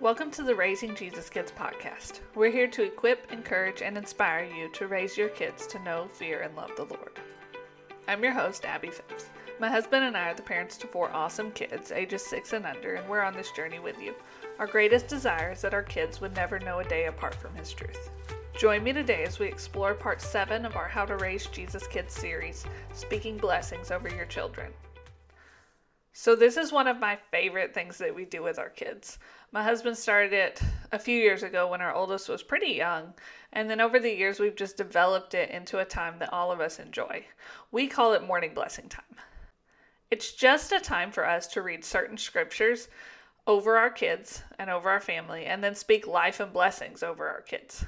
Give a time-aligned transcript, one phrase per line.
[0.00, 2.20] Welcome to the Raising Jesus Kids podcast.
[2.34, 6.40] We're here to equip, encourage, and inspire you to raise your kids to know, fear,
[6.40, 7.20] and love the Lord.
[8.08, 9.26] I'm your host, Abby Phipps.
[9.58, 12.94] My husband and I are the parents to four awesome kids, ages six and under,
[12.94, 14.14] and we're on this journey with you.
[14.58, 17.70] Our greatest desire is that our kids would never know a day apart from His
[17.70, 18.08] truth.
[18.58, 22.14] Join me today as we explore part seven of our How to Raise Jesus Kids
[22.14, 22.64] series,
[22.94, 24.72] Speaking Blessings Over Your Children.
[26.12, 29.20] So, this is one of my favorite things that we do with our kids.
[29.52, 30.60] My husband started it
[30.90, 33.14] a few years ago when our oldest was pretty young,
[33.52, 36.60] and then over the years, we've just developed it into a time that all of
[36.60, 37.24] us enjoy.
[37.70, 39.04] We call it morning blessing time.
[40.10, 42.88] It's just a time for us to read certain scriptures
[43.46, 47.42] over our kids and over our family, and then speak life and blessings over our
[47.42, 47.84] kids.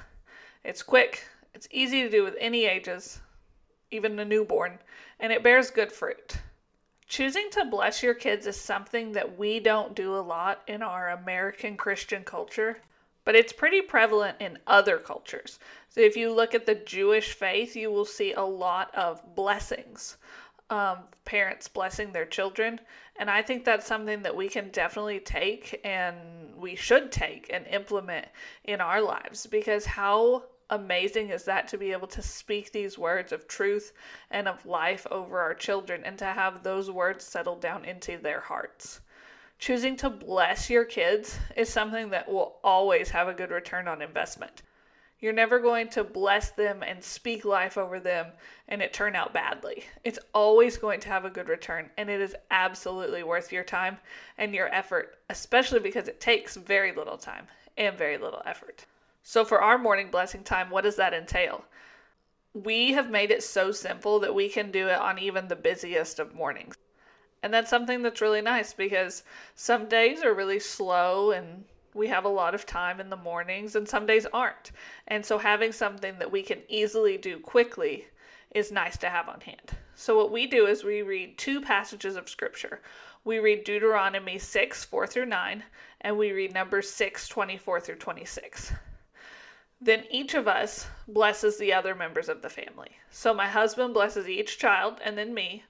[0.63, 3.19] It's quick, it's easy to do with any ages,
[3.91, 4.79] even a newborn,
[5.19, 6.37] and it bears good fruit.
[7.07, 11.09] Choosing to bless your kids is something that we don't do a lot in our
[11.09, 12.81] American Christian culture,
[13.25, 15.59] but it's pretty prevalent in other cultures.
[15.89, 20.17] So if you look at the Jewish faith, you will see a lot of blessings.
[20.69, 22.79] Um, parents blessing their children.
[23.17, 26.17] And I think that's something that we can definitely take and
[26.55, 28.27] we should take and implement
[28.63, 30.43] in our lives because how
[30.73, 33.93] amazing is that to be able to speak these words of truth
[34.31, 38.39] and of life over our children and to have those words settle down into their
[38.39, 38.99] hearts?
[39.59, 44.01] Choosing to bless your kids is something that will always have a good return on
[44.01, 44.63] investment.
[45.19, 48.31] You're never going to bless them and speak life over them
[48.67, 49.85] and it turn out badly.
[50.03, 53.99] It's always going to have a good return and it is absolutely worth your time
[54.39, 58.85] and your effort, especially because it takes very little time and very little effort.
[59.25, 61.63] So, for our morning blessing time, what does that entail?
[62.53, 66.19] We have made it so simple that we can do it on even the busiest
[66.19, 66.75] of mornings.
[67.41, 69.23] And that's something that's really nice because
[69.55, 71.63] some days are really slow and
[71.93, 74.71] we have a lot of time in the mornings, and some days aren't.
[75.07, 78.07] And so, having something that we can easily do quickly
[78.51, 79.77] is nice to have on hand.
[79.95, 82.81] So, what we do is we read two passages of scripture.
[83.23, 85.63] We read Deuteronomy 6 4 through 9,
[86.01, 88.73] and we read Numbers 6 24 through 26
[89.85, 92.91] then each of us blesses the other members of the family.
[93.09, 95.63] So my husband blesses each child and then me,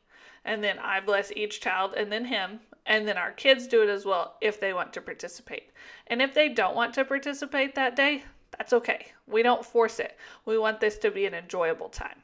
[0.46, 3.90] and then I bless each child and then him, and then our kids do it
[3.90, 5.72] as well if they want to participate.
[6.07, 8.24] And if they don't want to participate that day,
[8.57, 9.07] that's okay.
[9.25, 10.18] We don't force it.
[10.45, 12.22] We want this to be an enjoyable time.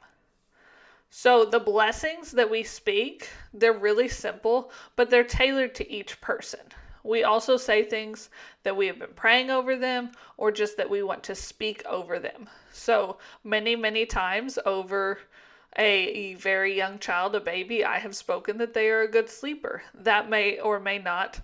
[1.08, 6.60] So the blessings that we speak, they're really simple, but they're tailored to each person.
[7.02, 8.30] We also say things
[8.62, 12.18] that we have been praying over them or just that we want to speak over
[12.18, 12.48] them.
[12.72, 15.18] So many, many times over
[15.76, 19.82] a very young child, a baby, I have spoken that they are a good sleeper.
[19.94, 21.40] That may or may not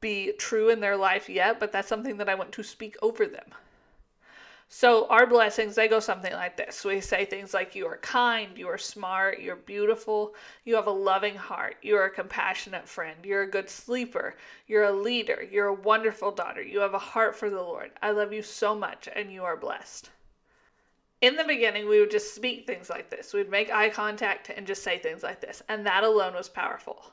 [0.00, 3.26] be true in their life yet, but that's something that I want to speak over
[3.26, 3.54] them.
[4.70, 6.84] So our blessings, they go something like this.
[6.84, 10.34] We say things like, You are kind, you are smart, you're beautiful,
[10.64, 14.36] you have a loving heart, you're a compassionate friend, you're a good sleeper,
[14.66, 17.92] you're a leader, you're a wonderful daughter, you have a heart for the Lord.
[18.02, 20.10] I love you so much, and you are blessed.
[21.22, 23.32] In the beginning, we would just speak things like this.
[23.32, 27.10] We'd make eye contact and just say things like this, and that alone was powerful.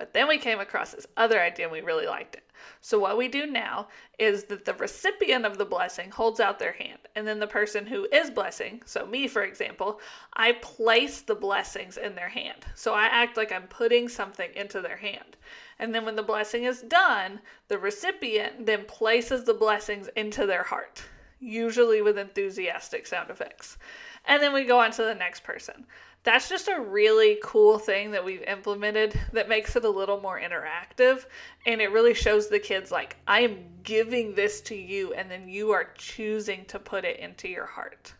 [0.00, 2.44] But then we came across this other idea and we really liked it.
[2.80, 3.88] So, what we do now
[4.18, 7.84] is that the recipient of the blessing holds out their hand, and then the person
[7.84, 10.00] who is blessing, so me for example,
[10.32, 12.64] I place the blessings in their hand.
[12.74, 15.36] So, I act like I'm putting something into their hand.
[15.78, 17.38] And then when the blessing is done,
[17.68, 21.02] the recipient then places the blessings into their heart,
[21.40, 23.76] usually with enthusiastic sound effects.
[24.24, 25.86] And then we go on to the next person
[26.22, 30.38] that's just a really cool thing that we've implemented that makes it a little more
[30.38, 31.24] interactive
[31.66, 35.48] and it really shows the kids like I am giving this to you and then
[35.48, 38.12] you are choosing to put it into your heart.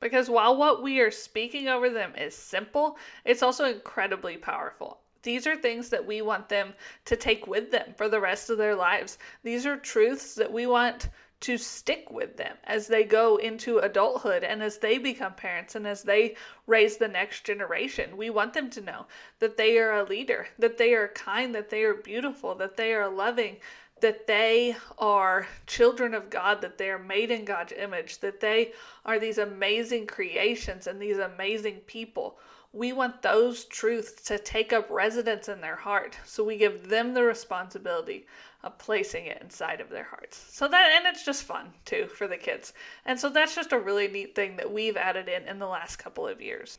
[0.00, 5.00] Because while what we are speaking over them is simple, it's also incredibly powerful.
[5.22, 6.74] These are things that we want them
[7.06, 9.18] to take with them for the rest of their lives.
[9.42, 11.08] These are truths that we want
[11.40, 15.86] to stick with them as they go into adulthood and as they become parents and
[15.86, 16.36] as they
[16.66, 18.16] raise the next generation.
[18.16, 19.06] We want them to know
[19.40, 22.94] that they are a leader, that they are kind, that they are beautiful, that they
[22.94, 23.58] are loving,
[24.00, 28.72] that they are children of God, that they are made in God's image, that they
[29.04, 32.38] are these amazing creations and these amazing people.
[32.74, 36.18] We want those truths to take up residence in their heart.
[36.24, 38.26] So we give them the responsibility
[38.64, 40.44] of placing it inside of their hearts.
[40.50, 42.72] So that, and it's just fun too for the kids.
[43.06, 45.96] And so that's just a really neat thing that we've added in in the last
[45.96, 46.76] couple of years.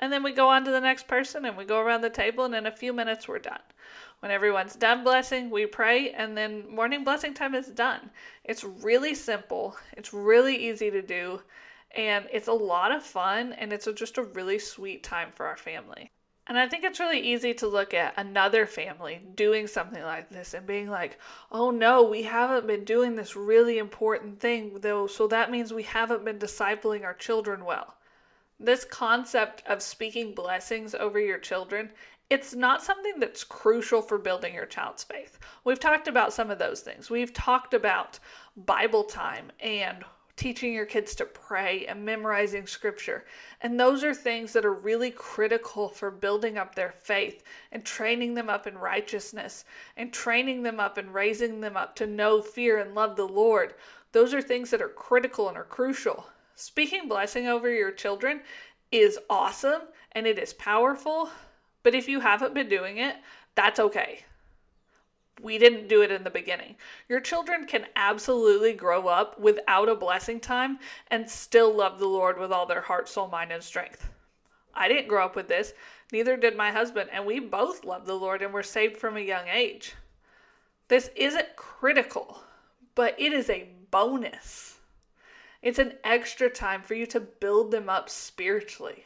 [0.00, 2.44] And then we go on to the next person and we go around the table,
[2.44, 3.60] and in a few minutes, we're done.
[4.18, 8.10] When everyone's done blessing, we pray, and then morning blessing time is done.
[8.44, 11.40] It's really simple, it's really easy to do,
[11.94, 15.56] and it's a lot of fun, and it's just a really sweet time for our
[15.56, 16.10] family.
[16.48, 20.54] And I think it's really easy to look at another family doing something like this
[20.54, 21.18] and being like,
[21.50, 25.82] oh no, we haven't been doing this really important thing, though, so that means we
[25.82, 27.96] haven't been discipling our children well.
[28.60, 31.90] This concept of speaking blessings over your children,
[32.30, 35.38] it's not something that's crucial for building your child's faith.
[35.64, 37.10] We've talked about some of those things.
[37.10, 38.18] We've talked about
[38.56, 40.04] Bible time and
[40.36, 43.24] teaching your kids to pray and memorizing scripture.
[43.62, 47.42] And those are things that are really critical for building up their faith
[47.72, 49.64] and training them up in righteousness
[49.96, 53.74] and training them up and raising them up to know, fear, and love the Lord.
[54.12, 56.26] Those are things that are critical and are crucial.
[56.54, 58.42] Speaking blessing over your children
[58.92, 61.30] is awesome and it is powerful,
[61.82, 63.16] but if you haven't been doing it,
[63.54, 64.24] that's okay
[65.42, 66.76] we didn't do it in the beginning.
[67.08, 70.78] Your children can absolutely grow up without a blessing time
[71.10, 74.08] and still love the Lord with all their heart, soul, mind, and strength.
[74.74, 75.72] I didn't grow up with this,
[76.12, 79.20] neither did my husband, and we both love the Lord and were saved from a
[79.20, 79.94] young age.
[80.88, 82.42] This isn't critical,
[82.94, 84.78] but it is a bonus.
[85.62, 89.04] It's an extra time for you to build them up spiritually.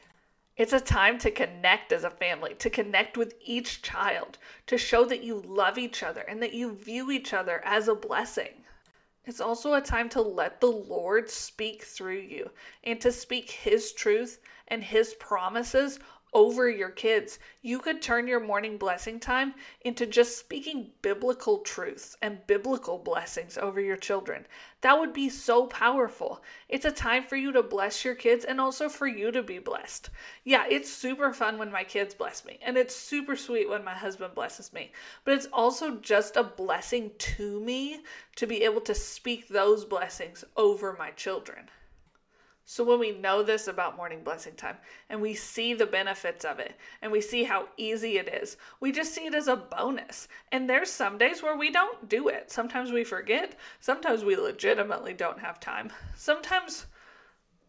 [0.60, 4.36] It's a time to connect as a family, to connect with each child,
[4.66, 7.94] to show that you love each other and that you view each other as a
[7.94, 8.66] blessing.
[9.24, 12.50] It's also a time to let the Lord speak through you
[12.84, 15.98] and to speak His truth and His promises
[16.32, 17.38] over your kids.
[17.62, 23.58] You could turn your morning blessing time into just speaking biblical truths and biblical blessings
[23.58, 24.46] over your children.
[24.82, 26.42] That would be so powerful.
[26.68, 29.58] It's a time for you to bless your kids and also for you to be
[29.58, 30.10] blessed.
[30.44, 33.94] Yeah, it's super fun when my kids bless me, and it's super sweet when my
[33.94, 34.92] husband blesses me,
[35.24, 38.00] but it's also just a blessing to me
[38.36, 41.68] to be able to speak those blessings over my children.
[42.70, 44.76] So when we know this about morning blessing time
[45.08, 48.92] and we see the benefits of it and we see how easy it is, we
[48.92, 50.28] just see it as a bonus.
[50.52, 52.48] And there's some days where we don't do it.
[52.52, 55.90] Sometimes we forget, sometimes we legitimately don't have time.
[56.14, 56.86] Sometimes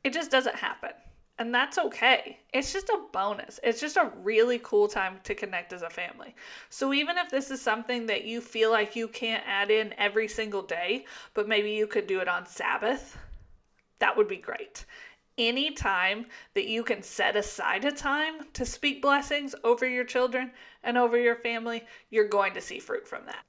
[0.04, 0.92] it just doesn't happen.
[1.40, 2.38] And that's okay.
[2.54, 3.60] It's just a bonus.
[3.64, 6.36] It's just a really cool time to connect as a family.
[6.70, 10.28] So, even if this is something that you feel like you can't add in every
[10.28, 13.18] single day, but maybe you could do it on Sabbath,
[14.02, 14.86] that would be great.
[15.38, 16.26] Any time
[16.56, 20.52] that you can set aside a time to speak blessings over your children
[20.84, 23.46] and over your family, you're going to see fruit from that.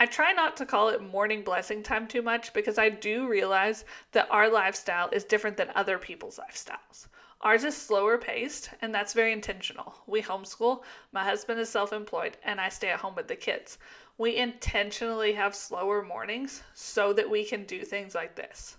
[0.00, 3.84] I try not to call it morning blessing time too much because I do realize
[4.10, 7.06] that our lifestyle is different than other people's lifestyles.
[7.40, 9.94] Ours is slower paced, and that's very intentional.
[10.08, 10.82] We homeschool,
[11.12, 13.78] my husband is self employed, and I stay at home with the kids.
[14.18, 18.76] We intentionally have slower mornings so that we can do things like this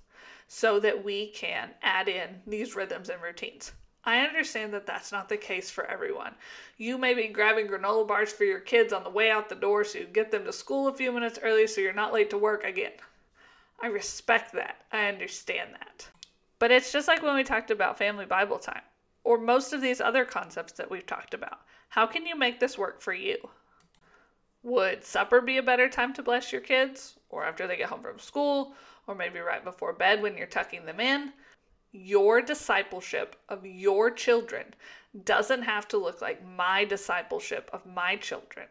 [0.53, 3.71] so that we can add in these rhythms and routines.
[4.03, 6.35] I understand that that's not the case for everyone.
[6.77, 9.83] You may be grabbing granola bars for your kids on the way out the door
[9.83, 12.37] so you get them to school a few minutes early so you're not late to
[12.37, 12.91] work again.
[13.81, 14.83] I respect that.
[14.91, 16.07] I understand that.
[16.59, 18.83] But it's just like when we talked about family Bible time
[19.23, 21.61] or most of these other concepts that we've talked about.
[21.89, 23.37] How can you make this work for you?
[24.61, 28.01] Would supper be a better time to bless your kids or after they get home
[28.01, 28.73] from school
[29.07, 31.33] or maybe right before bed when you're tucking them in.
[31.91, 34.73] Your discipleship of your children
[35.25, 38.67] doesn't have to look like my discipleship of my children.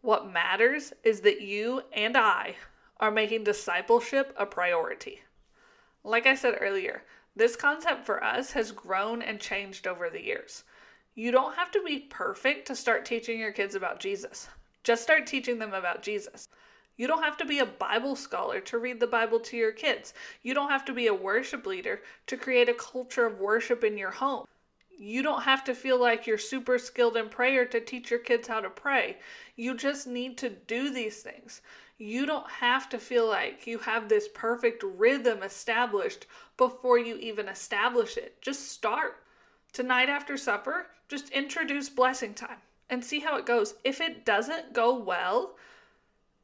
[0.00, 2.56] What matters is that you and I
[3.00, 5.20] are making discipleship a priority.
[6.02, 7.02] Like I said earlier,
[7.36, 10.64] this concept for us has grown and changed over the years.
[11.14, 14.48] You don't have to be perfect to start teaching your kids about Jesus.
[14.82, 16.48] Just start teaching them about Jesus.
[16.96, 20.14] You don't have to be a Bible scholar to read the Bible to your kids.
[20.42, 23.98] You don't have to be a worship leader to create a culture of worship in
[23.98, 24.46] your home.
[24.96, 28.46] You don't have to feel like you're super skilled in prayer to teach your kids
[28.46, 29.18] how to pray.
[29.56, 31.62] You just need to do these things.
[31.98, 37.48] You don't have to feel like you have this perfect rhythm established before you even
[37.48, 38.40] establish it.
[38.40, 39.16] Just start.
[39.72, 42.58] Tonight after supper, just introduce blessing time
[42.88, 43.74] and see how it goes.
[43.82, 45.56] If it doesn't go well,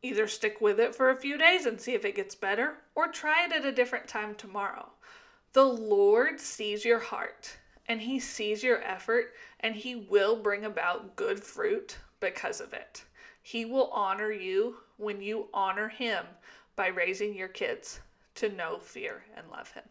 [0.02, 3.08] Either stick with it for a few days and see if it gets better, or
[3.08, 4.88] try it at a different time tomorrow.
[5.52, 7.56] The Lord sees your heart
[7.90, 13.04] and He sees your effort, and He will bring about good fruit because of it.
[13.42, 16.24] He will honor you when you honor Him
[16.76, 17.98] by raising your kids
[18.36, 19.82] to know, fear, and love Him.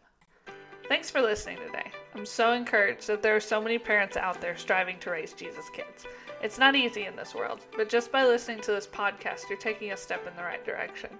[0.88, 1.90] Thanks for listening today.
[2.14, 5.68] I'm so encouraged that there are so many parents out there striving to raise Jesus
[5.70, 6.06] kids.
[6.42, 9.92] It's not easy in this world, but just by listening to this podcast, you're taking
[9.92, 11.10] a step in the right direction.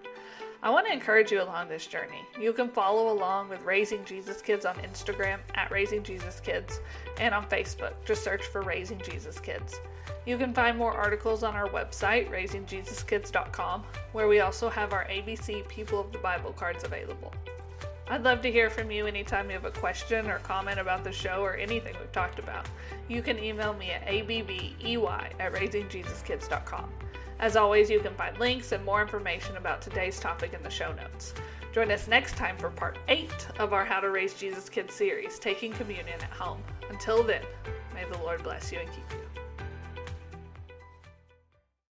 [0.63, 2.25] I want to encourage you along this journey.
[2.41, 6.81] You can follow along with Raising Jesus Kids on Instagram at Raising Jesus Kids
[7.19, 7.93] and on Facebook.
[8.07, 9.79] Just search for Raising Jesus Kids.
[10.25, 15.69] You can find more articles on our website, raisingjesuskids.com, where we also have our ABC
[15.69, 17.33] People of the Bible cards available.
[18.11, 21.13] I'd love to hear from you anytime you have a question or comment about the
[21.13, 22.69] show or anything we've talked about.
[23.07, 26.91] You can email me at abbey at raisingjesuskids.com.
[27.39, 30.93] As always, you can find links and more information about today's topic in the show
[30.93, 31.35] notes.
[31.73, 35.39] Join us next time for part 8 of our How to Raise Jesus Kids series,
[35.39, 36.65] Taking Communion at Home.
[36.91, 37.43] Until then,
[37.95, 39.30] may the Lord bless you and keep you.